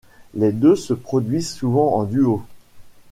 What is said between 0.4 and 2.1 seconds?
deux se produisent souvent en